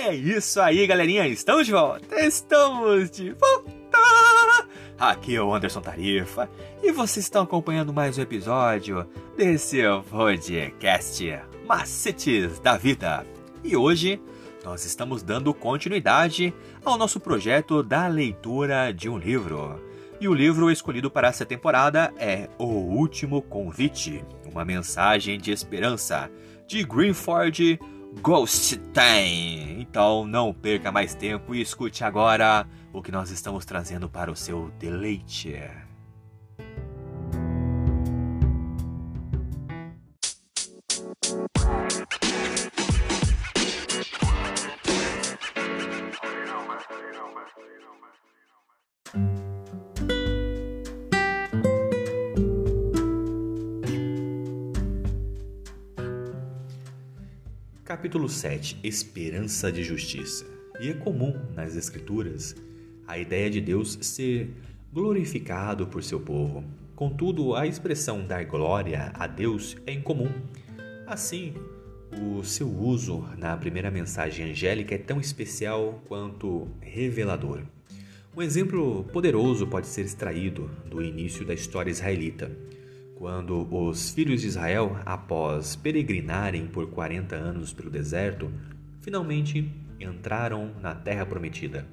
É 0.00 0.14
isso 0.14 0.60
aí, 0.60 0.86
galerinha. 0.86 1.26
Estamos 1.26 1.66
de 1.66 1.72
volta. 1.72 2.20
Estamos 2.24 3.10
de 3.10 3.32
volta. 3.32 3.98
Aqui 4.96 5.34
é 5.34 5.42
o 5.42 5.52
Anderson 5.52 5.80
Tarifa 5.80 6.48
e 6.80 6.92
vocês 6.92 7.26
estão 7.26 7.42
acompanhando 7.42 7.92
mais 7.92 8.16
um 8.16 8.22
episódio 8.22 9.04
desse 9.36 9.82
podcast 10.08 11.40
Macetes 11.66 12.60
da 12.60 12.76
Vida. 12.76 13.26
E 13.64 13.76
hoje 13.76 14.22
nós 14.64 14.84
estamos 14.84 15.24
dando 15.24 15.52
continuidade 15.52 16.54
ao 16.84 16.96
nosso 16.96 17.18
projeto 17.18 17.82
da 17.82 18.06
leitura 18.06 18.92
de 18.92 19.08
um 19.08 19.18
livro. 19.18 19.82
E 20.20 20.28
o 20.28 20.34
livro 20.34 20.70
escolhido 20.70 21.10
para 21.10 21.26
essa 21.26 21.44
temporada 21.44 22.14
é 22.16 22.48
O 22.56 22.66
Último 22.66 23.42
Convite, 23.42 24.24
uma 24.46 24.64
mensagem 24.64 25.40
de 25.40 25.50
esperança, 25.50 26.30
de 26.68 26.84
Greenford 26.84 27.80
Ghost 28.22 28.80
Time. 28.92 29.80
Então 29.80 30.26
não 30.26 30.52
perca 30.52 30.90
mais 30.90 31.14
tempo 31.14 31.54
e 31.54 31.60
escute 31.60 32.04
agora 32.04 32.66
o 32.92 33.02
que 33.02 33.12
nós 33.12 33.30
estamos 33.30 33.64
trazendo 33.64 34.08
para 34.08 34.30
o 34.30 34.36
seu 34.36 34.70
deleite. 34.78 35.58
Capítulo 57.88 58.28
7 58.28 58.80
Esperança 58.84 59.72
de 59.72 59.82
Justiça. 59.82 60.44
E 60.78 60.90
é 60.90 60.92
comum 60.92 61.34
nas 61.54 61.74
Escrituras 61.74 62.54
a 63.06 63.16
ideia 63.16 63.48
de 63.48 63.62
Deus 63.62 63.96
ser 64.02 64.50
glorificado 64.92 65.86
por 65.86 66.04
seu 66.04 66.20
povo. 66.20 66.62
Contudo, 66.94 67.54
a 67.54 67.66
expressão 67.66 68.26
dar 68.26 68.44
glória 68.44 69.10
a 69.14 69.26
Deus 69.26 69.74
é 69.86 69.92
incomum. 69.94 70.30
Assim, 71.06 71.54
o 72.12 72.44
seu 72.44 72.68
uso 72.68 73.26
na 73.38 73.56
primeira 73.56 73.90
mensagem 73.90 74.50
angélica 74.50 74.94
é 74.94 74.98
tão 74.98 75.18
especial 75.18 76.02
quanto 76.06 76.68
revelador. 76.82 77.62
Um 78.36 78.42
exemplo 78.42 79.04
poderoso 79.04 79.66
pode 79.66 79.86
ser 79.86 80.02
extraído 80.02 80.70
do 80.84 81.02
início 81.02 81.42
da 81.42 81.54
história 81.54 81.90
israelita 81.90 82.54
quando 83.18 83.66
os 83.74 84.12
filhos 84.12 84.42
de 84.42 84.46
Israel, 84.46 84.96
após 85.04 85.74
peregrinarem 85.74 86.68
por 86.68 86.88
40 86.88 87.34
anos 87.34 87.72
pelo 87.72 87.90
deserto, 87.90 88.48
finalmente 89.00 89.68
entraram 89.98 90.72
na 90.80 90.94
terra 90.94 91.26
prometida, 91.26 91.84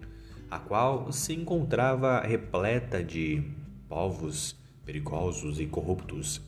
a 0.52 0.60
qual 0.60 1.12
se 1.12 1.34
encontrava 1.34 2.22
repleta 2.22 3.04
de 3.04 3.44
povos 3.90 4.56
perigosos 4.86 5.60
e 5.60 5.66
corruptos. 5.66 6.40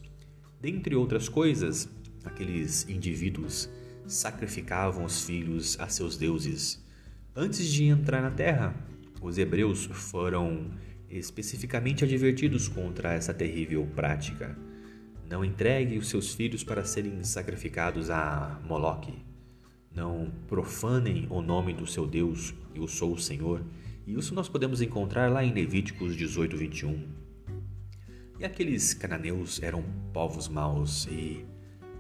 Dentre 0.62 0.96
outras 0.96 1.28
coisas, 1.28 1.90
aqueles 2.24 2.88
indivíduos 2.88 3.68
sacrificavam 4.06 5.06
os 5.06 5.24
filhos 5.24 5.76
a 5.80 5.88
seus 5.90 6.18
deuses. 6.18 6.86
Antes 7.36 7.68
de 7.68 7.86
entrar 7.86 8.22
na 8.22 8.30
terra, 8.30 8.76
os 9.24 9.40
hebreus 9.40 9.86
foram 9.86 10.70
especificamente 11.10 12.04
advertidos 12.04 12.68
contra 12.68 13.14
essa 13.14 13.34
terrível 13.34 13.88
prática. 13.96 14.67
Não 15.30 15.44
entregue 15.44 15.98
os 15.98 16.08
seus 16.08 16.34
filhos 16.34 16.64
para 16.64 16.86
serem 16.86 17.22
sacrificados 17.24 18.10
a 18.10 18.62
Moloque. 18.64 19.14
Não 19.94 20.32
profanem 20.48 21.28
o 21.30 21.42
nome 21.42 21.74
do 21.74 21.86
seu 21.86 22.08
Deus, 22.08 22.54
eu 22.74 22.88
sou 22.88 23.14
o 23.14 23.20
Senhor. 23.20 23.62
E 24.06 24.14
isso 24.14 24.34
nós 24.34 24.48
podemos 24.48 24.82
encontrar 24.82 25.30
lá 25.30 25.44
em 25.44 25.52
Levíticos 25.52 26.16
18, 26.16 26.56
21. 26.56 27.04
E 28.40 28.46
aqueles 28.46 28.94
cananeus 28.94 29.62
eram 29.62 29.84
povos 30.14 30.48
maus 30.48 31.08
e, 31.12 31.46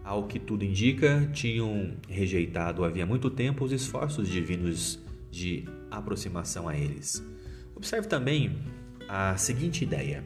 ao 0.05 0.27
que 0.27 0.39
tudo 0.39 0.63
indica, 0.63 1.29
tinham 1.33 1.97
rejeitado 2.07 2.85
havia 2.85 3.05
muito 3.05 3.29
tempo 3.29 3.65
os 3.65 3.73
esforços 3.73 4.29
divinos 4.29 5.03
de 5.29 5.65
aproximação 5.91 6.69
a 6.69 6.77
eles. 6.77 7.21
Observe 7.75 8.07
também 8.07 8.57
a 9.09 9.35
seguinte 9.35 9.83
ideia. 9.83 10.23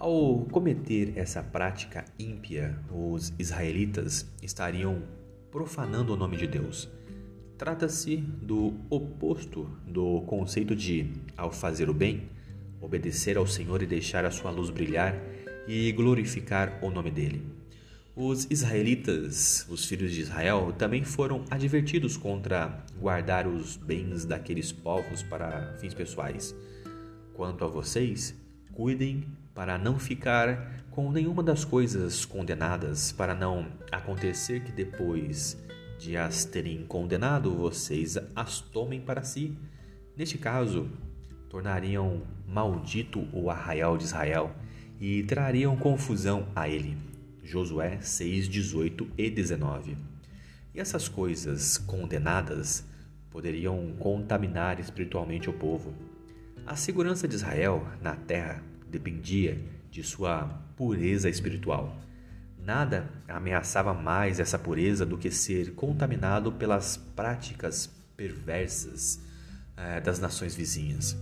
Ao 0.00 0.46
cometer 0.50 1.12
essa 1.14 1.42
prática 1.42 2.06
ímpia, 2.18 2.74
os 2.90 3.34
israelitas 3.38 4.26
estariam 4.42 5.02
profanando 5.50 6.14
o 6.14 6.16
nome 6.16 6.38
de 6.38 6.46
Deus. 6.46 6.88
Trata-se 7.58 8.16
do 8.16 8.72
oposto 8.88 9.68
do 9.86 10.22
conceito 10.22 10.74
de, 10.74 11.12
ao 11.36 11.52
fazer 11.52 11.90
o 11.90 11.92
bem, 11.92 12.30
obedecer 12.80 13.36
ao 13.36 13.46
Senhor 13.46 13.82
e 13.82 13.86
deixar 13.86 14.24
a 14.24 14.30
sua 14.30 14.50
luz 14.50 14.70
brilhar 14.70 15.14
e 15.68 15.92
glorificar 15.92 16.78
o 16.82 16.90
nome 16.90 17.10
dele. 17.10 17.44
Os 18.16 18.46
israelitas, 18.50 19.66
os 19.68 19.84
filhos 19.84 20.12
de 20.12 20.22
Israel, 20.22 20.72
também 20.78 21.04
foram 21.04 21.44
advertidos 21.50 22.16
contra 22.16 22.86
guardar 22.98 23.46
os 23.46 23.76
bens 23.76 24.24
daqueles 24.24 24.72
povos 24.72 25.22
para 25.22 25.76
fins 25.78 25.92
pessoais. 25.92 26.54
Quanto 27.34 27.66
a 27.66 27.68
vocês, 27.68 28.34
cuidem 28.72 29.26
para 29.54 29.76
não 29.76 29.98
ficar 29.98 30.84
com 30.90 31.10
nenhuma 31.10 31.42
das 31.42 31.64
coisas 31.64 32.24
condenadas, 32.24 33.12
para 33.12 33.34
não 33.34 33.66
acontecer 33.90 34.62
que 34.64 34.72
depois 34.72 35.56
de 35.98 36.16
as 36.16 36.44
terem 36.44 36.84
condenado, 36.86 37.54
vocês 37.54 38.16
as 38.34 38.60
tomem 38.60 39.00
para 39.00 39.22
si. 39.22 39.56
Neste 40.16 40.38
caso, 40.38 40.88
tornariam 41.48 42.22
maldito 42.46 43.28
o 43.32 43.50
arraial 43.50 43.96
de 43.96 44.04
Israel 44.04 44.54
e 45.00 45.22
trariam 45.24 45.76
confusão 45.76 46.48
a 46.54 46.68
ele. 46.68 46.96
Josué 47.42 48.00
6, 48.00 48.48
18 48.48 49.08
e 49.18 49.30
19. 49.30 49.96
E 50.74 50.80
essas 50.80 51.08
coisas 51.08 51.78
condenadas 51.78 52.84
poderiam 53.30 53.92
contaminar 53.98 54.78
espiritualmente 54.80 55.50
o 55.50 55.52
povo. 55.52 55.94
A 56.66 56.76
segurança 56.76 57.26
de 57.26 57.34
Israel 57.34 57.86
na 58.00 58.14
terra 58.14 58.62
dependia 58.90 59.58
de 59.90 60.02
sua 60.02 60.44
pureza 60.76 61.28
espiritual. 61.28 61.96
Nada 62.58 63.08
ameaçava 63.26 63.94
mais 63.94 64.38
essa 64.38 64.58
pureza 64.58 65.06
do 65.06 65.16
que 65.16 65.30
ser 65.30 65.74
contaminado 65.74 66.52
pelas 66.52 66.96
práticas 66.96 67.90
perversas 68.16 69.20
eh, 69.76 70.00
das 70.00 70.20
nações 70.20 70.54
vizinhas. 70.54 71.16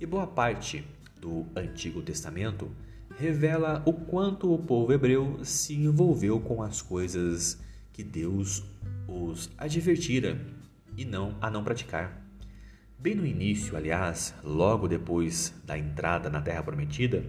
E 0.00 0.04
boa 0.04 0.26
parte 0.26 0.84
do 1.20 1.46
Antigo 1.54 2.02
Testamento 2.02 2.68
revela 3.16 3.82
o 3.86 3.92
quanto 3.92 4.52
o 4.52 4.58
povo 4.58 4.92
hebreu 4.92 5.44
se 5.44 5.74
envolveu 5.74 6.40
com 6.40 6.62
as 6.62 6.82
coisas 6.82 7.60
que 7.92 8.02
Deus 8.02 8.64
os 9.06 9.50
advertira 9.56 10.40
e 10.96 11.04
não 11.04 11.36
a 11.40 11.48
não 11.50 11.62
praticar. 11.62 12.21
Bem 13.02 13.16
no 13.16 13.26
início, 13.26 13.76
aliás, 13.76 14.32
logo 14.44 14.86
depois 14.86 15.52
da 15.64 15.76
entrada 15.76 16.30
na 16.30 16.40
Terra 16.40 16.62
Prometida, 16.62 17.24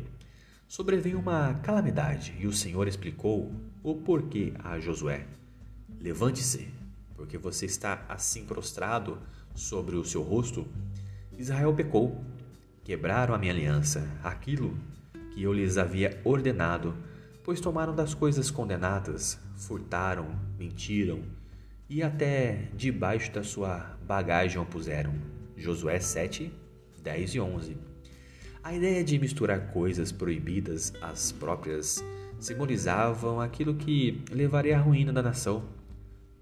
sobreveio 0.68 1.18
uma 1.18 1.56
calamidade 1.64 2.36
e 2.40 2.46
o 2.46 2.54
Senhor 2.54 2.88
explicou 2.88 3.52
o 3.82 3.96
porquê 3.96 4.54
a 4.64 4.80
Josué: 4.80 5.26
Levante-se, 6.00 6.72
porque 7.16 7.40
você 7.40 7.66
está 7.66 8.06
assim 8.08 8.46
prostrado 8.46 9.18
sobre 9.56 9.96
o 9.96 10.06
seu 10.06 10.22
rosto. 10.22 10.68
Israel 11.40 11.74
pecou, 11.74 12.24
quebraram 12.84 13.34
a 13.34 13.40
minha 13.40 13.52
aliança, 13.52 14.08
aquilo 14.24 14.78
que 15.34 15.42
eu 15.42 15.52
lhes 15.52 15.80
havia 15.80 16.22
ordenado, 16.24 16.96
pois 17.44 17.60
tomaram 17.60 17.96
das 17.96 18.14
coisas 18.14 18.52
condenadas, 18.52 19.40
furtaram, 19.56 20.40
mentiram 20.56 21.24
e 21.90 22.04
até 22.04 22.70
debaixo 22.76 23.32
da 23.32 23.44
sua 23.44 23.98
bagagem 24.06 24.62
o 24.62 24.66
puseram. 24.68 25.33
Josué 25.64 25.98
7, 25.98 26.52
10 27.02 27.36
e 27.36 27.40
11. 27.40 27.78
A 28.62 28.74
ideia 28.74 29.02
de 29.02 29.18
misturar 29.18 29.72
coisas 29.72 30.12
proibidas 30.12 30.94
às 31.02 31.32
próprias 31.32 32.04
simbolizavam 32.38 33.40
aquilo 33.40 33.74
que 33.76 34.22
levaria 34.30 34.78
à 34.78 34.82
ruína 34.82 35.14
da 35.14 35.22
nação, 35.22 35.64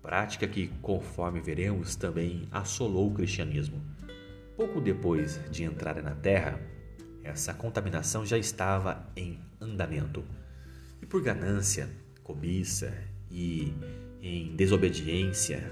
prática 0.02 0.48
que, 0.48 0.70
conforme 0.82 1.40
veremos, 1.40 1.96
também 1.96 2.48
assolou 2.52 3.12
o 3.12 3.14
cristianismo. 3.14 3.80
Pouco 4.58 4.82
depois 4.82 5.40
de 5.52 5.64
entrar 5.64 6.02
na 6.02 6.16
terra, 6.16 6.60
essa 7.24 7.54
contaminação 7.54 8.26
já 8.26 8.40
estava 8.40 9.08
em 9.16 9.40
andamento. 9.60 10.24
E 11.00 11.06
por 11.06 11.22
ganância, 11.22 11.88
cobiça 12.24 12.92
e 13.30 13.72
em 14.20 14.56
desobediência 14.56 15.72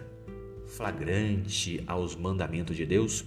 flagrante 0.68 1.84
aos 1.88 2.16
mandamentos 2.16 2.78
de 2.78 2.86
Deus, 2.86 3.26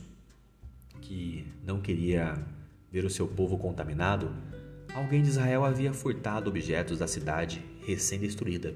que 1.02 1.44
não 1.62 1.80
queria 1.80 2.42
ver 2.90 3.04
o 3.04 3.10
seu 3.10 3.28
povo 3.28 3.58
contaminado, 3.58 4.34
alguém 4.94 5.22
de 5.22 5.28
Israel 5.28 5.64
havia 5.64 5.92
furtado 5.92 6.48
objetos 6.48 6.98
da 6.98 7.06
cidade 7.06 7.62
recém-destruída. 7.86 8.74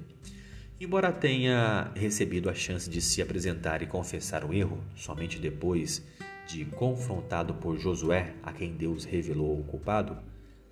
Embora 0.79 1.11
tenha 1.11 1.91
recebido 1.95 2.51
a 2.51 2.55
chance 2.55 2.91
de 2.91 3.01
se 3.01 3.23
apresentar 3.23 3.81
e 3.81 3.87
confessar 3.87 4.45
o 4.45 4.53
erro 4.53 4.79
somente 4.95 5.39
depois 5.39 6.05
de 6.47 6.65
confrontado 6.67 7.55
por 7.55 7.79
Josué, 7.79 8.35
a 8.43 8.53
quem 8.53 8.77
Deus 8.77 9.05
revelou 9.05 9.59
o 9.59 9.65
culpado, 9.65 10.19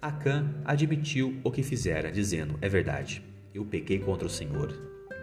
Acã 0.01 0.55
admitiu 0.67 1.41
o 1.43 1.51
que 1.51 1.63
fizera, 1.63 2.13
dizendo: 2.13 2.59
É 2.61 2.69
verdade, 2.69 3.23
eu 3.55 3.65
pequei 3.65 3.99
contra 3.99 4.27
o 4.27 4.31
Senhor, 4.31 4.71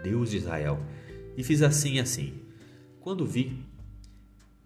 Deus 0.02 0.32
de 0.32 0.38
Israel, 0.38 0.80
e 1.36 1.44
fiz 1.44 1.62
assim 1.62 1.94
e 1.94 2.00
assim. 2.00 2.34
Quando 2.98 3.24
vi 3.24 3.64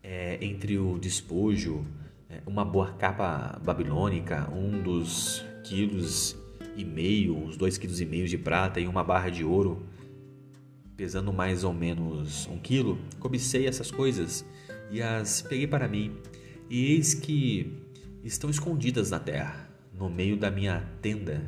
é, 0.06 0.38
entre 0.40 0.78
o 0.78 0.98
despojo 0.98 1.84
é, 2.30 2.40
uma 2.46 2.64
boa 2.64 2.92
capa 2.92 3.60
babilônica, 3.64 4.48
um 4.52 4.80
dos 4.80 5.44
quilos 5.64 6.36
e 6.76 6.84
meio, 6.84 7.36
uns 7.36 7.56
dois 7.56 7.76
quilos 7.76 8.00
e 8.00 8.06
meio 8.06 8.28
de 8.28 8.38
prata 8.38 8.78
e 8.78 8.86
uma 8.86 9.02
barra 9.02 9.30
de 9.30 9.42
ouro, 9.44 9.84
pesando 10.96 11.32
mais 11.32 11.64
ou 11.64 11.72
menos 11.72 12.46
um 12.46 12.56
quilo, 12.56 12.98
cobicei 13.18 13.66
essas 13.66 13.90
coisas 13.90 14.46
e 14.92 15.02
as 15.02 15.42
peguei 15.42 15.66
para 15.66 15.88
mim, 15.88 16.16
e 16.70 16.92
eis 16.92 17.12
que 17.12 17.76
estão 18.22 18.48
escondidas 18.48 19.10
na 19.10 19.18
terra, 19.18 19.68
no 19.92 20.08
meio 20.08 20.36
da 20.36 20.50
minha 20.52 20.88
tenda, 21.02 21.42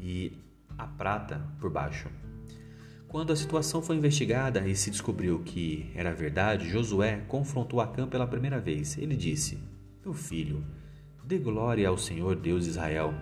e 0.00 0.32
a 0.78 0.86
prata 0.86 1.46
por 1.60 1.70
baixo. 1.70 2.08
Quando 3.12 3.30
a 3.30 3.36
situação 3.36 3.82
foi 3.82 3.96
investigada 3.96 4.66
e 4.66 4.74
se 4.74 4.90
descobriu 4.90 5.40
que 5.40 5.92
era 5.94 6.14
verdade, 6.14 6.70
Josué 6.70 7.22
confrontou 7.28 7.78
Acã 7.78 8.08
pela 8.08 8.26
primeira 8.26 8.58
vez. 8.58 8.96
Ele 8.96 9.14
disse: 9.14 9.58
Meu 10.02 10.14
filho, 10.14 10.64
dê 11.22 11.36
glória 11.36 11.86
ao 11.86 11.98
Senhor 11.98 12.34
Deus 12.34 12.64
de 12.64 12.70
Israel 12.70 13.12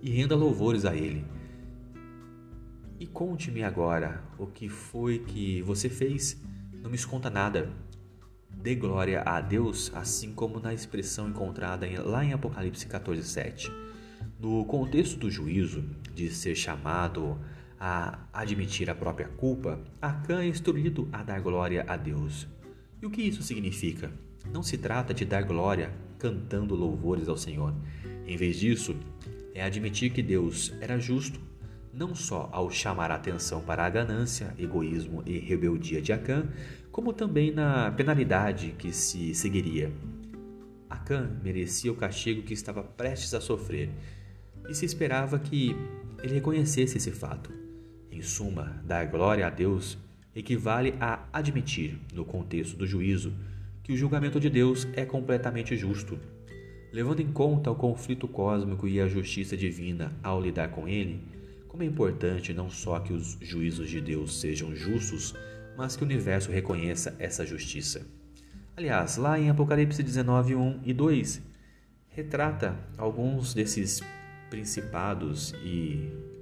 e 0.00 0.08
renda 0.08 0.36
louvores 0.36 0.84
a 0.84 0.94
Ele. 0.94 1.24
E 3.00 3.08
conte-me 3.08 3.64
agora 3.64 4.22
o 4.38 4.46
que 4.46 4.68
foi 4.68 5.18
que 5.18 5.60
você 5.62 5.88
fez. 5.88 6.40
Não 6.80 6.88
me 6.88 6.94
esconda 6.94 7.28
nada. 7.28 7.72
Dê 8.48 8.76
glória 8.76 9.20
a 9.26 9.40
Deus, 9.40 9.90
assim 9.96 10.32
como 10.32 10.60
na 10.60 10.72
expressão 10.72 11.28
encontrada 11.28 11.88
lá 12.04 12.24
em 12.24 12.32
Apocalipse 12.32 12.86
14, 12.86 13.24
7. 13.24 13.72
No 14.38 14.64
contexto 14.64 15.18
do 15.18 15.28
juízo, 15.28 15.84
de 16.14 16.30
ser 16.30 16.54
chamado 16.54 17.36
a 17.86 18.18
admitir 18.32 18.88
a 18.88 18.94
própria 18.94 19.28
culpa, 19.28 19.78
Acã 20.00 20.40
é 20.40 20.46
instruído 20.46 21.06
a 21.12 21.22
dar 21.22 21.38
glória 21.42 21.84
a 21.86 21.98
Deus. 21.98 22.48
E 23.02 23.04
o 23.04 23.10
que 23.10 23.20
isso 23.20 23.42
significa? 23.42 24.10
Não 24.50 24.62
se 24.62 24.78
trata 24.78 25.12
de 25.12 25.26
dar 25.26 25.42
glória 25.42 25.92
cantando 26.18 26.74
louvores 26.74 27.28
ao 27.28 27.36
Senhor. 27.36 27.74
Em 28.26 28.38
vez 28.38 28.58
disso, 28.58 28.96
é 29.52 29.62
admitir 29.62 30.10
que 30.12 30.22
Deus 30.22 30.72
era 30.80 30.98
justo, 30.98 31.38
não 31.92 32.14
só 32.14 32.48
ao 32.52 32.70
chamar 32.70 33.10
a 33.10 33.16
atenção 33.16 33.60
para 33.60 33.84
a 33.84 33.90
ganância, 33.90 34.54
egoísmo 34.58 35.22
e 35.26 35.38
rebeldia 35.38 36.00
de 36.00 36.10
Acã, 36.10 36.48
como 36.90 37.12
também 37.12 37.50
na 37.50 37.90
penalidade 37.90 38.74
que 38.78 38.94
se 38.94 39.34
seguiria. 39.34 39.92
Acã 40.88 41.30
merecia 41.42 41.92
o 41.92 41.96
castigo 41.96 42.44
que 42.44 42.54
estava 42.54 42.82
prestes 42.82 43.34
a 43.34 43.42
sofrer 43.42 43.90
e 44.70 44.74
se 44.74 44.86
esperava 44.86 45.38
que 45.38 45.76
ele 46.22 46.32
reconhecesse 46.32 46.96
esse 46.96 47.10
fato. 47.10 47.63
Em 48.14 48.22
suma, 48.22 48.80
dar 48.86 49.06
glória 49.06 49.44
a 49.44 49.50
Deus 49.50 49.98
equivale 50.36 50.94
a 51.00 51.26
admitir, 51.32 51.98
no 52.12 52.24
contexto 52.24 52.76
do 52.76 52.86
juízo, 52.86 53.34
que 53.82 53.92
o 53.92 53.96
julgamento 53.96 54.38
de 54.38 54.48
Deus 54.48 54.86
é 54.92 55.04
completamente 55.04 55.76
justo. 55.76 56.16
Levando 56.92 57.18
em 57.18 57.32
conta 57.32 57.72
o 57.72 57.74
conflito 57.74 58.28
cósmico 58.28 58.86
e 58.86 59.00
a 59.00 59.08
justiça 59.08 59.56
divina 59.56 60.12
ao 60.22 60.40
lidar 60.40 60.68
com 60.68 60.86
ele, 60.86 61.24
como 61.66 61.82
é 61.82 61.86
importante 61.86 62.54
não 62.54 62.70
só 62.70 63.00
que 63.00 63.12
os 63.12 63.36
juízos 63.40 63.90
de 63.90 64.00
Deus 64.00 64.38
sejam 64.40 64.76
justos, 64.76 65.34
mas 65.76 65.96
que 65.96 66.04
o 66.04 66.06
universo 66.06 66.52
reconheça 66.52 67.16
essa 67.18 67.44
justiça. 67.44 68.06
Aliás, 68.76 69.16
lá 69.16 69.40
em 69.40 69.50
Apocalipse 69.50 70.04
19, 70.04 70.54
1 70.54 70.82
e 70.84 70.92
2, 70.92 71.42
retrata 72.10 72.78
alguns 72.96 73.54
desses 73.54 74.00
principados 74.50 75.52
e 75.64 76.33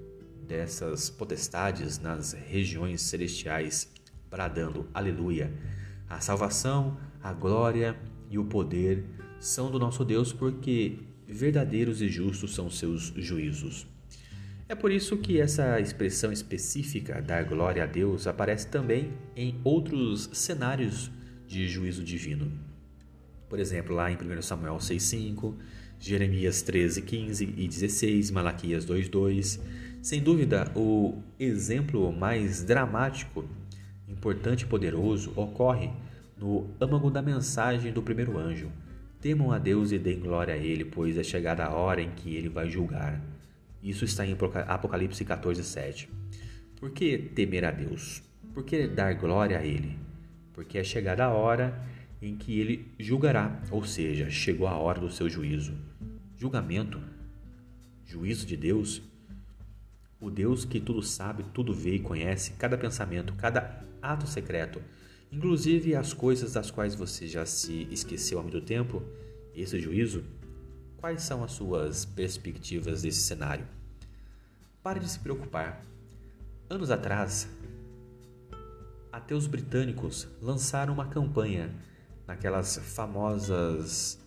dessas 0.53 1.09
potestades 1.09 1.99
nas 1.99 2.35
regiões 2.35 3.01
celestiais, 3.01 3.91
bradando 4.31 4.87
aleluia. 4.93 5.51
A 6.07 6.21
salvação, 6.21 6.99
a 7.23 7.33
glória 7.33 7.97
e 8.29 8.39
o 8.39 8.45
poder 8.45 9.03
são 9.41 9.71
do 9.71 9.79
nosso 9.79 10.05
Deus, 10.05 10.31
porque 10.31 10.99
verdadeiros 11.27 12.03
e 12.03 12.09
justos 12.09 12.55
são 12.55 12.69
seus 12.69 13.15
juízos. 13.17 13.87
É 14.69 14.75
por 14.75 14.93
isso 14.93 15.17
que 15.17 15.41
essa 15.41 15.81
expressão 15.81 16.31
específica, 16.31 17.23
dar 17.23 17.45
glória 17.45 17.85
a 17.85 17.87
Deus, 17.87 18.27
aparece 18.27 18.67
também 18.67 19.11
em 19.35 19.59
outros 19.65 20.29
cenários 20.35 21.11
de 21.47 21.67
juízo 21.67 22.05
divino. 22.05 22.53
Por 23.49 23.59
exemplo, 23.59 23.95
lá 23.95 24.11
em 24.11 24.17
1 24.17 24.43
Samuel 24.43 24.77
6,5, 24.77 25.55
Jeremias 25.99 26.61
13, 26.61 27.01
15 27.01 27.55
e 27.57 27.67
16, 27.69 28.31
Malaquias 28.31 28.85
2, 28.85 29.09
2. 29.09 29.61
Sem 30.03 30.21
dúvida, 30.21 30.69
o 30.75 31.23
exemplo 31.39 32.13
mais 32.13 32.65
dramático, 32.65 33.45
importante 34.09 34.63
e 34.63 34.67
poderoso 34.67 35.33
ocorre 35.37 35.93
no 36.37 36.69
âmago 36.81 37.09
da 37.09 37.23
mensagem 37.23 37.93
do 37.93 38.03
primeiro 38.03 38.37
anjo. 38.37 38.69
Temam 39.21 39.53
a 39.53 39.59
Deus 39.61 39.93
e 39.93 40.01
deem 40.01 40.19
glória 40.19 40.55
a 40.55 40.57
Ele, 40.57 40.85
pois 40.85 41.17
é 41.17 41.23
chegada 41.23 41.65
a 41.65 41.73
hora 41.73 42.03
em 42.03 42.11
que 42.11 42.35
Ele 42.35 42.49
vai 42.49 42.69
julgar. 42.69 43.23
Isso 43.81 44.05
está 44.05 44.27
em 44.27 44.37
Apocalipse 44.67 45.25
14, 45.25 45.63
7. 45.63 46.09
Por 46.81 46.91
que 46.91 47.17
temer 47.17 47.65
a 47.65 47.71
Deus? 47.71 48.25
Por 48.53 48.65
que 48.65 48.89
dar 48.89 49.15
glória 49.15 49.57
a 49.57 49.65
Ele? 49.65 49.97
Porque 50.53 50.79
é 50.79 50.83
chegada 50.83 51.27
a 51.27 51.31
hora 51.31 51.81
em 52.21 52.37
que 52.37 52.59
Ele 52.59 52.89
julgará, 52.99 53.63
ou 53.71 53.85
seja, 53.85 54.29
chegou 54.29 54.67
a 54.67 54.77
hora 54.77 55.01
do 55.01 55.11
seu 55.11 55.31
juízo 55.31 55.73
julgamento, 56.37 57.01
juízo 58.05 58.45
de 58.45 58.57
Deus, 58.57 59.01
o 60.23 60.31
Deus 60.31 60.65
que 60.65 60.81
tudo 60.81 61.03
sabe, 61.03 61.45
tudo 61.53 61.75
vê 61.75 61.97
e 61.97 61.99
conhece, 61.99 62.53
cada 62.53 62.79
pensamento, 62.79 63.35
cada 63.35 63.85
ato 64.01 64.27
secreto, 64.27 64.81
inclusive 65.33 65.97
as 65.97 66.13
coisas 66.15 66.53
das 66.53 66.71
quais 66.71 66.95
você 66.95 67.27
já 67.27 67.45
se 67.45 67.89
esqueceu 67.91 68.39
há 68.39 68.43
muito 68.43 68.61
tempo, 68.61 69.03
esse 69.53 69.81
juízo, 69.81 70.25
quais 70.99 71.23
são 71.23 71.43
as 71.43 71.53
suas 71.53 72.05
perspectivas 72.05 73.03
desse 73.03 73.21
cenário? 73.21 73.67
Pare 74.81 75.01
de 75.01 75.09
se 75.09 75.19
preocupar. 75.19 75.83
Anos 76.71 76.91
atrás, 76.91 77.49
ateus 79.11 79.49
britânicos 79.49 80.29
lançaram 80.41 80.94
uma 80.94 81.06
campanha 81.06 81.75
naquelas 82.27 82.77
famosas 82.77 84.19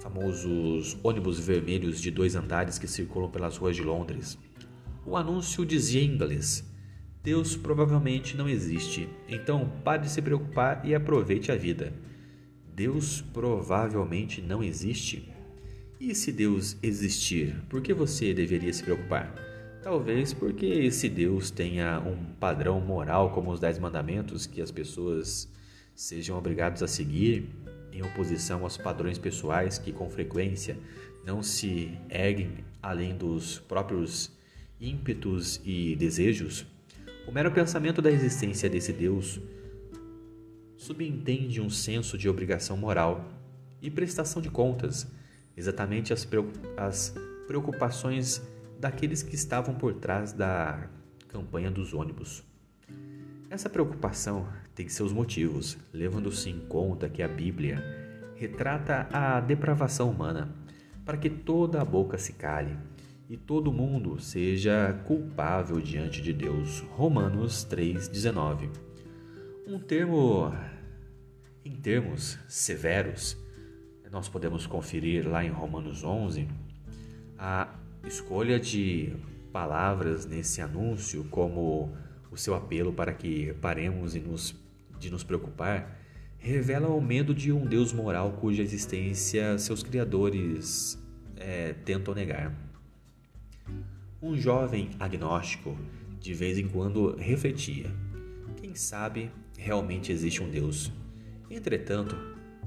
famosos 0.00 0.96
ônibus 1.02 1.40
vermelhos 1.40 2.00
de 2.00 2.12
dois 2.12 2.36
andares 2.36 2.78
que 2.78 2.86
circulam 2.86 3.28
pelas 3.30 3.56
ruas 3.56 3.74
de 3.74 3.82
Londres. 3.82 4.38
O 5.06 5.16
anúncio 5.16 5.64
dizia 5.64 6.02
em 6.02 6.12
inglês: 6.12 6.68
Deus 7.22 7.56
provavelmente 7.56 8.36
não 8.36 8.48
existe, 8.48 9.08
então 9.28 9.70
pare 9.84 10.02
de 10.02 10.10
se 10.10 10.20
preocupar 10.20 10.84
e 10.84 10.96
aproveite 10.96 11.52
a 11.52 11.56
vida. 11.56 11.92
Deus 12.74 13.22
provavelmente 13.32 14.42
não 14.42 14.64
existe? 14.64 15.32
E 16.00 16.12
se 16.12 16.32
Deus 16.32 16.76
existir, 16.82 17.54
por 17.68 17.80
que 17.80 17.94
você 17.94 18.34
deveria 18.34 18.72
se 18.72 18.82
preocupar? 18.82 19.32
Talvez 19.80 20.34
porque 20.34 20.66
esse 20.66 21.08
Deus 21.08 21.52
tenha 21.52 22.00
um 22.00 22.34
padrão 22.40 22.80
moral 22.80 23.30
como 23.30 23.52
os 23.52 23.60
Dez 23.60 23.78
Mandamentos 23.78 24.44
que 24.44 24.60
as 24.60 24.72
pessoas 24.72 25.48
sejam 25.94 26.36
obrigados 26.36 26.82
a 26.82 26.88
seguir 26.88 27.48
em 27.92 28.02
oposição 28.02 28.64
aos 28.64 28.76
padrões 28.76 29.16
pessoais 29.16 29.78
que 29.78 29.92
com 29.92 30.10
frequência 30.10 30.76
não 31.24 31.42
se 31.42 31.96
erguem 32.10 32.64
além 32.82 33.16
dos 33.16 33.60
próprios 33.60 34.35
ímpetos 34.80 35.60
e 35.64 35.96
desejos, 35.96 36.66
o 37.26 37.32
mero 37.32 37.50
pensamento 37.50 38.00
da 38.00 38.10
existência 38.10 38.68
desse 38.68 38.92
Deus 38.92 39.40
subentende 40.76 41.60
um 41.60 41.70
senso 41.70 42.16
de 42.16 42.28
obrigação 42.28 42.76
moral 42.76 43.24
e 43.80 43.90
prestação 43.90 44.40
de 44.40 44.50
contas, 44.50 45.10
exatamente 45.56 46.12
as 46.12 47.14
preocupações 47.46 48.42
daqueles 48.78 49.22
que 49.22 49.34
estavam 49.34 49.74
por 49.74 49.94
trás 49.94 50.32
da 50.32 50.88
campanha 51.28 51.70
dos 51.70 51.94
ônibus. 51.94 52.44
Essa 53.48 53.70
preocupação 53.70 54.46
tem 54.74 54.88
seus 54.88 55.12
motivos, 55.12 55.78
levando-se 55.92 56.50
em 56.50 56.60
conta 56.60 57.08
que 57.08 57.22
a 57.22 57.28
Bíblia 57.28 57.82
retrata 58.36 59.08
a 59.10 59.40
depravação 59.40 60.10
humana, 60.10 60.54
para 61.04 61.16
que 61.16 61.30
toda 61.30 61.80
a 61.80 61.84
boca 61.84 62.18
se 62.18 62.34
cale 62.34 62.76
e 63.28 63.36
todo 63.36 63.72
mundo 63.72 64.20
seja 64.20 64.92
culpável 65.04 65.80
diante 65.80 66.22
de 66.22 66.32
Deus. 66.32 66.80
Romanos 66.90 67.64
3:19. 67.64 68.70
Um 69.66 69.78
termo 69.78 70.52
em 71.64 71.74
termos 71.74 72.38
severos, 72.48 73.36
nós 74.12 74.28
podemos 74.28 74.66
conferir 74.66 75.28
lá 75.28 75.44
em 75.44 75.50
Romanos 75.50 76.04
11 76.04 76.46
a 77.36 77.74
escolha 78.06 78.60
de 78.60 79.12
palavras 79.52 80.24
nesse 80.24 80.60
anúncio 80.60 81.24
como 81.24 81.92
o 82.30 82.36
seu 82.36 82.54
apelo 82.54 82.92
para 82.92 83.12
que 83.12 83.52
paremos 83.54 84.14
e 84.14 84.20
nos, 84.20 84.54
de 84.98 85.10
nos 85.10 85.24
preocupar 85.24 85.98
revela 86.38 86.88
o 86.88 87.00
medo 87.00 87.34
de 87.34 87.50
um 87.52 87.66
Deus 87.66 87.92
moral 87.92 88.32
cuja 88.40 88.62
existência 88.62 89.58
seus 89.58 89.82
criadores 89.82 90.96
é, 91.36 91.72
tentam 91.72 92.14
negar. 92.14 92.65
Um 94.26 94.36
jovem 94.36 94.90
agnóstico 94.98 95.78
de 96.18 96.34
vez 96.34 96.58
em 96.58 96.66
quando 96.66 97.14
refletia: 97.14 97.94
quem 98.56 98.74
sabe 98.74 99.30
realmente 99.56 100.10
existe 100.10 100.42
um 100.42 100.50
Deus? 100.50 100.90
Entretanto, 101.48 102.16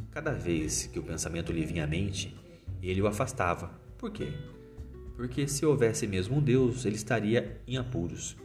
cada 0.09 0.31
vez 0.31 0.85
que 0.85 0.97
o 0.97 1.03
pensamento 1.03 1.51
lhe 1.51 1.65
vinha 1.65 1.83
à 1.83 1.87
mente, 1.87 2.33
ele 2.81 3.01
o 3.01 3.07
afastava. 3.07 3.77
Por 3.97 4.09
quê? 4.09 4.31
Porque 5.17 5.49
se 5.49 5.65
houvesse 5.65 6.07
mesmo 6.07 6.37
um 6.37 6.41
Deus, 6.41 6.85
ele 6.85 6.95
estaria 6.95 7.59
em 7.67 7.75
apuros. 7.75 8.37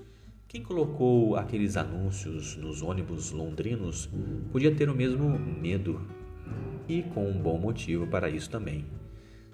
Quem 0.48 0.60
colocou 0.60 1.36
aqueles 1.36 1.76
anúncios 1.76 2.56
nos 2.56 2.82
ônibus 2.82 3.30
londrinos 3.30 4.10
podia 4.50 4.74
ter 4.74 4.90
o 4.90 4.94
mesmo 4.94 5.38
medo, 5.38 6.04
e 6.88 7.04
com 7.04 7.30
um 7.30 7.40
bom 7.40 7.60
motivo 7.60 8.08
para 8.08 8.28
isso 8.28 8.50
também. 8.50 8.84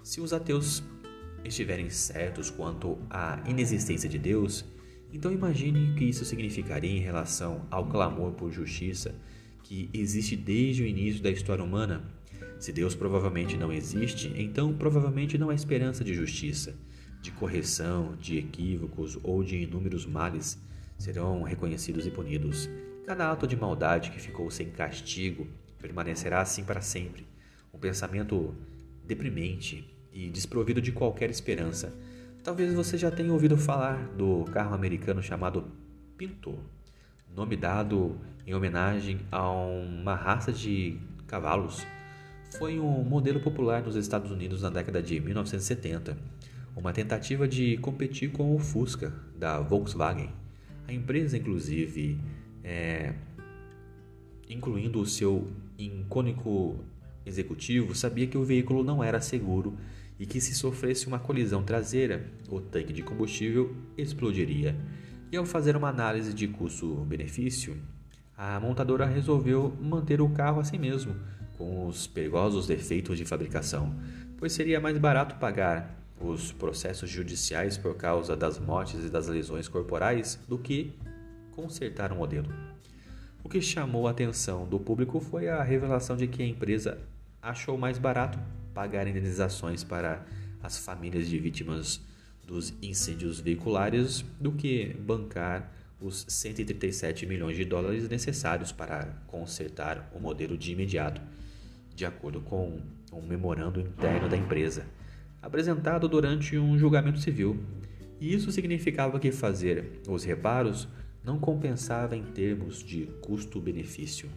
Se 0.01 0.19
os 0.19 0.33
ateus 0.33 0.83
estiverem 1.43 1.89
certos 1.89 2.49
quanto 2.49 2.97
à 3.09 3.41
inexistência 3.47 4.09
de 4.09 4.17
Deus, 4.17 4.65
então 5.13 5.31
imagine 5.31 5.91
o 5.91 5.95
que 5.95 6.05
isso 6.05 6.23
significaria 6.23 6.91
em 6.91 7.01
relação 7.01 7.65
ao 7.69 7.87
clamor 7.87 8.31
por 8.33 8.51
justiça 8.51 9.13
que 9.63 9.89
existe 9.93 10.35
desde 10.35 10.83
o 10.83 10.85
início 10.85 11.21
da 11.21 11.29
história 11.29 11.63
humana. 11.63 12.03
Se 12.59 12.71
Deus 12.71 12.95
provavelmente 12.95 13.57
não 13.57 13.71
existe, 13.71 14.31
então 14.35 14.73
provavelmente 14.73 15.37
não 15.37 15.49
há 15.49 15.55
esperança 15.55 16.03
de 16.03 16.13
justiça, 16.13 16.75
de 17.21 17.31
correção, 17.31 18.15
de 18.15 18.37
equívocos 18.37 19.17
ou 19.23 19.43
de 19.43 19.57
inúmeros 19.57 20.05
males 20.05 20.59
serão 20.97 21.41
reconhecidos 21.41 22.05
e 22.05 22.11
punidos. 22.11 22.69
Cada 23.05 23.31
ato 23.31 23.47
de 23.47 23.55
maldade 23.55 24.11
que 24.11 24.19
ficou 24.19 24.49
sem 24.49 24.69
castigo 24.69 25.47
permanecerá 25.79 26.41
assim 26.41 26.63
para 26.63 26.81
sempre. 26.81 27.27
Um 27.73 27.79
pensamento 27.79 28.55
deprimente 29.05 29.91
e 30.11 30.29
desprovido 30.29 30.81
de 30.81 30.91
qualquer 30.91 31.29
esperança. 31.29 31.93
Talvez 32.43 32.73
você 32.73 32.97
já 32.97 33.11
tenha 33.11 33.31
ouvido 33.31 33.57
falar 33.57 33.97
do 34.17 34.45
carro 34.45 34.73
americano 34.73 35.21
chamado 35.21 35.65
Pinto, 36.17 36.59
nome 37.35 37.55
dado 37.55 38.17
em 38.45 38.53
homenagem 38.53 39.19
a 39.31 39.49
uma 39.51 40.15
raça 40.15 40.51
de 40.51 40.97
cavalos. 41.27 41.85
Foi 42.57 42.79
um 42.79 43.03
modelo 43.03 43.39
popular 43.39 43.81
nos 43.81 43.95
Estados 43.95 44.31
Unidos 44.31 44.61
na 44.61 44.69
década 44.69 45.01
de 45.01 45.19
1970, 45.19 46.17
uma 46.75 46.91
tentativa 46.91 47.47
de 47.47 47.77
competir 47.77 48.31
com 48.31 48.55
o 48.55 48.59
Fusca 48.59 49.13
da 49.37 49.59
Volkswagen. 49.59 50.29
A 50.87 50.93
empresa, 50.93 51.37
inclusive, 51.37 52.19
é, 52.63 53.13
incluindo 54.49 54.99
o 54.99 55.05
seu 55.05 55.47
icônico 55.77 56.83
executivo, 57.25 57.95
sabia 57.95 58.27
que 58.27 58.37
o 58.37 58.43
veículo 58.43 58.83
não 58.83 59.03
era 59.03 59.21
seguro 59.21 59.77
e 60.21 60.25
que 60.27 60.39
se 60.39 60.53
sofresse 60.53 61.07
uma 61.07 61.17
colisão 61.17 61.63
traseira, 61.63 62.23
o 62.47 62.61
tanque 62.61 62.93
de 62.93 63.01
combustível 63.01 63.75
explodiria. 63.97 64.75
E 65.31 65.35
ao 65.35 65.47
fazer 65.47 65.75
uma 65.75 65.89
análise 65.89 66.31
de 66.31 66.47
custo-benefício, 66.47 67.75
a 68.37 68.59
montadora 68.59 69.07
resolveu 69.07 69.75
manter 69.81 70.21
o 70.21 70.29
carro 70.29 70.61
assim 70.61 70.77
mesmo, 70.77 71.15
com 71.57 71.87
os 71.87 72.05
perigosos 72.05 72.67
defeitos 72.67 73.17
de 73.17 73.25
fabricação, 73.25 73.95
pois 74.37 74.53
seria 74.53 74.79
mais 74.79 74.95
barato 74.99 75.37
pagar 75.37 75.99
os 76.19 76.51
processos 76.51 77.09
judiciais 77.09 77.75
por 77.75 77.95
causa 77.95 78.37
das 78.37 78.59
mortes 78.59 79.03
e 79.03 79.09
das 79.09 79.27
lesões 79.27 79.67
corporais 79.67 80.39
do 80.47 80.59
que 80.59 80.93
consertar 81.49 82.11
o 82.13 82.15
modelo. 82.15 82.53
O 83.43 83.49
que 83.49 83.59
chamou 83.59 84.07
a 84.07 84.11
atenção 84.11 84.67
do 84.67 84.79
público 84.79 85.19
foi 85.19 85.49
a 85.49 85.63
revelação 85.63 86.15
de 86.15 86.27
que 86.27 86.43
a 86.43 86.47
empresa 86.47 86.99
achou 87.41 87.75
mais 87.75 87.97
barato 87.97 88.37
pagar 88.73 89.07
indenizações 89.07 89.83
para 89.83 90.25
as 90.61 90.77
famílias 90.77 91.27
de 91.27 91.37
vítimas 91.39 92.01
dos 92.45 92.73
incêndios 92.81 93.39
veiculares 93.39 94.25
do 94.39 94.51
que 94.51 94.95
bancar 94.99 95.71
os 95.99 96.25
137 96.27 97.25
milhões 97.25 97.55
de 97.55 97.63
dólares 97.63 98.09
necessários 98.09 98.71
para 98.71 99.05
consertar 99.27 100.11
o 100.15 100.19
modelo 100.19 100.57
de 100.57 100.71
imediato, 100.71 101.21
de 101.95 102.05
acordo 102.05 102.41
com 102.41 102.81
um 103.13 103.21
memorando 103.21 103.79
interno 103.79 104.27
da 104.27 104.35
empresa 104.35 104.85
apresentado 105.41 106.07
durante 106.07 106.57
um 106.57 106.77
julgamento 106.77 107.19
civil, 107.19 107.59
e 108.19 108.33
isso 108.33 108.51
significava 108.51 109.19
que 109.19 109.31
fazer 109.31 109.99
os 110.07 110.23
reparos 110.23 110.87
não 111.23 111.39
compensava 111.39 112.15
em 112.15 112.23
termos 112.23 112.83
de 112.83 113.07
custo-benefício. 113.21 114.29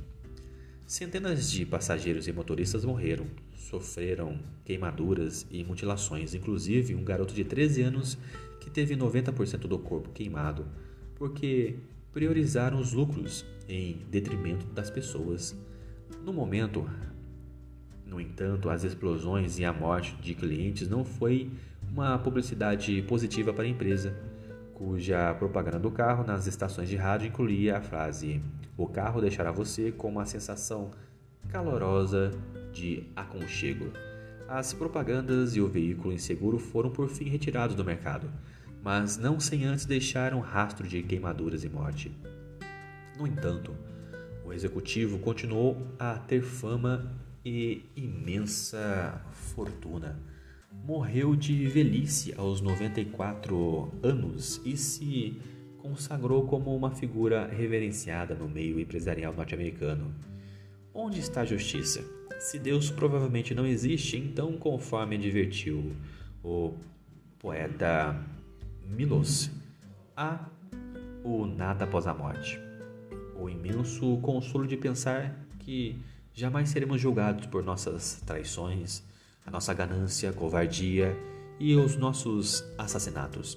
Centenas 0.87 1.50
de 1.50 1.67
passageiros 1.67 2.26
e 2.26 2.33
motoristas 2.33 2.85
morreram, 2.85 3.26
sofreram 3.64 4.38
queimaduras 4.64 5.47
e 5.50 5.64
mutilações, 5.64 6.35
inclusive 6.35 6.94
um 6.94 7.04
garoto 7.04 7.35
de 7.35 7.44
13 7.44 7.83
anos 7.83 8.18
que 8.61 8.71
teve 8.71 8.97
90% 8.97 9.66
do 9.66 9.78
corpo 9.78 10.11
queimado, 10.11 10.66
porque 11.16 11.76
priorizaram 12.12 12.78
os 12.78 12.92
lucros 12.92 13.44
em 13.68 13.99
detrimento 14.11 14.66
das 14.66 14.90
pessoas. 14.90 15.56
No 16.23 16.33
momento, 16.33 16.88
no 18.06 18.21
entanto, 18.21 18.71
as 18.71 18.85
explosões 18.85 19.59
e 19.59 19.64
a 19.64 19.73
morte 19.73 20.14
de 20.16 20.35
clientes 20.35 20.88
não 20.88 21.04
foi 21.04 21.50
uma 21.90 22.18
publicidade 22.18 23.02
positiva 23.02 23.52
para 23.52 23.64
a 23.64 23.68
empresa, 23.68 24.16
cuja 24.75 25.35
propaganda 25.35 25.78
do 25.78 25.90
carro 25.90 26.25
nas 26.25 26.47
estações 26.47 26.88
de 26.88 26.97
rádio 26.97 27.28
incluía 27.28 27.78
a 27.78 27.80
frase: 27.80 28.40
O 28.76 28.87
carro 28.87 29.21
deixará 29.21 29.50
você 29.50 29.90
com 29.90 30.09
uma 30.09 30.26
sensação 30.26 30.90
calorosa 31.49 32.30
de 32.75 33.04
aconchego. 33.14 33.93
As 34.49 34.75
propagandas 34.75 35.57
e 35.57 35.61
o 35.61 35.69
veículo 35.69 36.12
inseguro 36.12 36.59
foram 36.59 36.90
por 36.90 37.09
fim 37.09 37.25
retirados 37.25 37.75
do 37.75 37.85
mercado, 37.85 38.31
mas 38.83 39.16
não 39.16 39.40
sem 39.40 39.64
antes 39.64 39.87
deixar 39.87 40.35
um 40.35 40.40
rastro 40.40 40.87
de 40.87 41.02
queimaduras 41.02 41.64
e 41.64 41.69
morte. 41.71 42.12
No 43.19 43.26
entanto, 43.26 43.75
o 44.45 44.52
executivo 44.52 45.19
continuou 45.19 45.87
a 45.99 46.19
ter 46.19 46.43
fama 46.43 47.11
e 47.45 47.83
imensa 47.97 49.23
fortuna. 49.33 50.19
Morreu 50.85 51.35
de 51.35 51.66
velhice 51.66 52.35
aos 52.37 52.61
94 52.61 53.93
anos 54.02 54.61
e 54.64 54.76
se 54.76 55.40
consagrou 55.78 56.47
como 56.47 56.75
uma 56.75 56.90
figura 56.90 57.47
reverenciada 57.47 58.35
no 58.35 58.49
meio 58.49 58.81
empresarial 58.81 59.33
norte-americano. 59.33 60.14
Onde 60.94 61.20
está 61.20 61.40
a 61.40 61.44
justiça? 61.44 62.04
Se 62.38 62.58
Deus 62.58 62.90
provavelmente 62.90 63.54
não 63.54 63.66
existe, 63.66 64.16
então, 64.16 64.56
conforme 64.56 65.16
advertiu 65.16 65.92
o 66.42 66.74
poeta 67.38 68.16
Milos, 68.86 69.50
há 70.16 70.48
o 71.24 71.46
nada 71.46 71.84
após 71.84 72.06
a 72.06 72.14
morte. 72.14 72.60
O 73.38 73.50
imenso 73.50 74.18
consolo 74.18 74.66
de 74.66 74.76
pensar 74.76 75.34
que 75.58 75.98
Jamais 76.36 76.68
seremos 76.68 77.00
julgados 77.00 77.46
por 77.46 77.62
nossas 77.62 78.20
traições, 78.26 79.04
a 79.46 79.52
nossa 79.52 79.72
ganância, 79.72 80.32
covardia 80.32 81.16
e 81.60 81.76
os 81.76 81.96
nossos 81.96 82.64
assassinatos. 82.76 83.56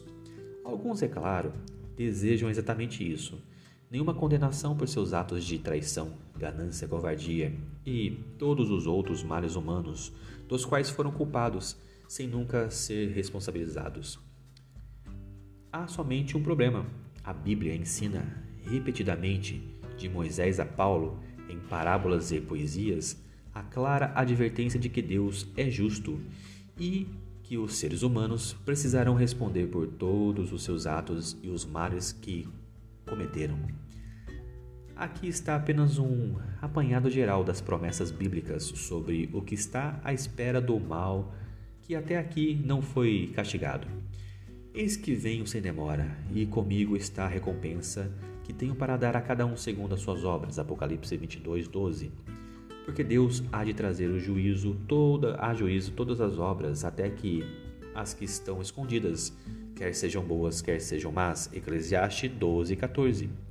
Alguns, 0.64 1.02
é 1.02 1.08
claro, 1.08 1.52
desejam 1.96 2.52
exatamente 2.52 3.12
isso. 3.12 3.42
Nenhuma 3.90 4.14
condenação 4.14 4.78
por 4.78 4.88
seus 4.88 5.12
atos 5.12 5.44
de 5.44 5.58
traição, 5.58 6.12
ganância, 6.38 6.88
covardia 6.88 7.54
e 7.86 8.12
todos 8.38 8.70
os 8.70 8.88
outros 8.88 9.24
males 9.24 9.56
humanos 9.56 10.14
dos 10.48 10.64
quais 10.64 10.90
foram 10.90 11.12
culpados, 11.12 11.78
sem 12.08 12.28
nunca 12.28 12.70
ser 12.70 13.10
responsabilizados. 13.12 14.20
Há 15.72 15.88
somente 15.88 16.38
um 16.38 16.44
problema. 16.44 16.86
A 17.24 17.34
Bíblia 17.34 17.76
ensina 17.76 18.44
repetidamente, 18.64 19.62
de 19.98 20.08
Moisés 20.08 20.60
a 20.60 20.66
Paulo, 20.66 21.20
em 21.50 21.60
parábolas 21.60 22.32
e 22.32 22.40
poesias, 22.40 23.22
a 23.54 23.64
clara 23.64 24.12
advertência 24.16 24.80
de 24.80 24.88
que 24.88 25.02
Deus 25.02 25.48
é 25.58 25.70
justo 25.70 26.20
e 26.80 27.08
que 27.44 27.58
os 27.58 27.76
seres 27.76 28.04
humanos 28.04 28.54
precisarão 28.66 29.16
responder 29.16 29.68
por 29.68 29.88
todos 29.88 30.52
os 30.52 30.64
seus 30.64 30.86
atos 30.86 31.38
e 31.42 31.50
os 31.50 31.66
males 31.66 32.12
que 32.12 32.48
cometeram. 33.06 33.58
Aqui 34.98 35.28
está 35.28 35.56
apenas 35.56 36.00
um 36.00 36.38
apanhado 36.60 37.08
geral 37.08 37.44
das 37.44 37.62
promessas 37.62 38.10
bíblicas 38.10 38.64
sobre 38.64 39.30
o 39.32 39.44
que 39.44 39.54
está 39.54 40.02
à 40.04 40.12
espera 40.12 40.60
do 40.60 40.80
mal 40.80 41.36
que 41.84 41.96
até 41.96 42.18
aqui 42.18 42.60
não 42.66 42.82
foi 42.82 43.32
castigado. 43.36 43.88
Eis 44.74 44.98
que 44.98 45.14
venho 45.14 45.46
sem 45.46 45.62
demora, 45.62 46.18
e 46.34 46.48
comigo 46.48 46.98
está 46.98 47.26
a 47.26 47.28
recompensa 47.28 48.12
que 48.44 48.52
tenho 48.52 48.74
para 48.74 48.98
dar 48.98 49.16
a 49.16 49.22
cada 49.22 49.46
um 49.46 49.56
segundo 49.56 49.94
as 49.94 50.02
suas 50.02 50.24
obras. 50.24 50.58
Apocalipse 50.58 51.16
22, 51.16 51.68
12. 51.68 52.12
Porque 52.84 53.04
Deus 53.04 53.44
há 53.52 53.64
de 53.64 53.76
trazer 53.76 54.10
o 54.10 54.20
juízo 54.20 54.76
toda 54.88 55.40
a 55.40 55.54
juízo 55.54 55.92
todas 55.92 56.20
as 56.20 56.40
obras, 56.40 56.84
até 56.84 57.08
que 57.08 57.46
as 57.94 58.16
que 58.16 58.26
estão 58.26 58.64
escondidas, 58.64 59.32
quer 59.76 59.94
sejam 59.94 60.24
boas, 60.24 60.60
quer 60.60 60.82
sejam 60.82 61.12
más. 61.12 61.52
Eclesiastes 61.54 62.32
12, 62.32 62.76
14. 62.76 63.47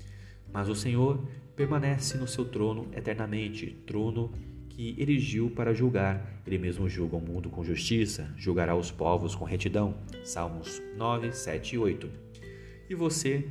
Mas 0.53 0.69
o 0.69 0.75
Senhor 0.75 1.27
permanece 1.55 2.19
no 2.19 2.29
seu 2.29 2.45
trono 2.45 2.87
eternamente, 2.93 3.77
trono 3.87 4.33
que 4.69 4.95
erigiu 4.99 5.51
para 5.51 5.73
julgar. 5.73 6.43
Ele 6.47 6.59
mesmo 6.59 6.89
julga 6.89 7.17
o 7.17 7.21
mundo 7.21 7.49
com 7.49 7.65
justiça, 7.65 8.31
julgará 8.37 8.77
os 8.77 8.91
povos 8.91 9.35
com 9.35 9.45
retidão. 9.45 9.95
Salmos 10.23 10.83
9, 10.97 11.33
7 11.33 11.75
e 11.75 11.79
8. 11.79 12.11
E 12.91 12.95
você, 12.95 13.49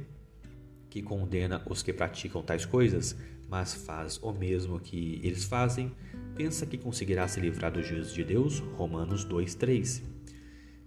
que 0.89 1.01
condena 1.01 1.63
os 1.67 1.81
que 1.81 1.91
praticam 1.91 2.43
tais 2.43 2.63
coisas, 2.63 3.17
mas 3.49 3.73
faz 3.73 4.17
o 4.21 4.31
mesmo 4.31 4.79
que 4.79 5.19
eles 5.23 5.43
fazem, 5.43 5.91
pensa 6.35 6.65
que 6.65 6.77
conseguirá 6.77 7.27
se 7.27 7.39
livrar 7.39 7.71
do 7.71 7.81
juízo 7.81 8.13
de 8.13 8.23
Deus? 8.23 8.59
Romanos 8.77 9.23
2, 9.23 9.55
3. 9.55 10.03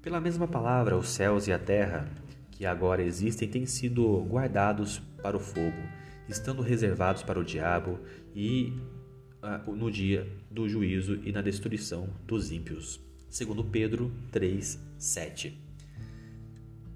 Pela 0.00 0.20
mesma 0.20 0.46
palavra, 0.46 0.96
os 0.96 1.08
céus 1.08 1.48
e 1.48 1.52
a 1.52 1.58
terra 1.58 2.08
que 2.58 2.66
agora 2.66 3.04
existem 3.04 3.48
têm 3.48 3.66
sido 3.66 4.20
guardados 4.24 5.00
para 5.22 5.36
o 5.36 5.40
fogo, 5.40 5.80
estando 6.28 6.60
reservados 6.60 7.22
para 7.22 7.38
o 7.38 7.44
diabo 7.44 8.00
e 8.34 8.72
uh, 9.40 9.72
no 9.76 9.88
dia 9.88 10.26
do 10.50 10.68
juízo 10.68 11.20
e 11.22 11.30
na 11.30 11.40
destruição 11.40 12.08
dos 12.26 12.50
ímpios. 12.50 13.00
Segundo 13.30 13.62
Pedro 13.62 14.12
3, 14.32 14.76
7. 14.98 15.56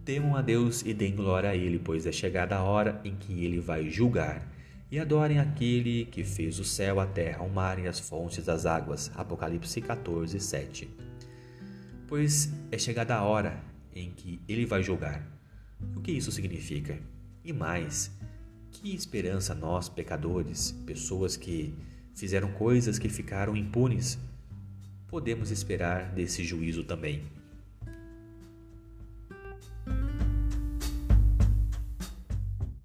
Temam 0.04 0.34
a 0.34 0.42
Deus 0.42 0.82
e 0.84 0.92
deem 0.92 1.14
glória 1.14 1.50
a 1.50 1.54
Ele, 1.54 1.78
pois 1.78 2.08
é 2.08 2.12
chegada 2.12 2.56
a 2.56 2.64
hora 2.64 3.00
em 3.04 3.14
que 3.14 3.44
Ele 3.44 3.60
vai 3.60 3.88
julgar. 3.88 4.50
E 4.90 4.98
adorem 4.98 5.38
aquele 5.38 6.06
que 6.06 6.24
fez 6.24 6.58
o 6.58 6.64
céu, 6.64 6.98
a 6.98 7.06
terra, 7.06 7.44
o 7.44 7.48
mar 7.48 7.78
e 7.78 7.86
as 7.86 8.00
fontes 8.00 8.44
das 8.44 8.66
águas. 8.66 9.12
Apocalipse 9.14 9.80
14, 9.80 10.40
7. 10.40 10.90
Pois 12.08 12.52
é 12.72 12.76
chegada 12.76 13.14
a 13.14 13.22
hora 13.22 13.62
em 13.94 14.10
que 14.10 14.40
Ele 14.48 14.66
vai 14.66 14.82
julgar. 14.82 15.32
O 15.96 16.00
que 16.00 16.12
isso 16.12 16.32
significa? 16.32 16.98
E 17.44 17.52
mais, 17.52 18.10
que 18.70 18.94
esperança 18.94 19.54
nós, 19.54 19.88
pecadores, 19.88 20.72
pessoas 20.86 21.36
que 21.36 21.74
fizeram 22.14 22.52
coisas 22.52 22.98
que 22.98 23.08
ficaram 23.08 23.56
impunes, 23.56 24.18
podemos 25.08 25.50
esperar 25.50 26.12
desse 26.12 26.44
juízo 26.44 26.84
também? 26.84 27.22